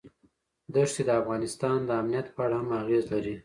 ښتې 0.89 1.01
د 1.05 1.09
افغانستان 1.21 1.77
د 1.85 1.89
امنیت 2.01 2.27
په 2.35 2.41
اړه 2.45 2.57
هم 2.61 2.69
اغېز 2.81 3.03
لري. 3.13 3.35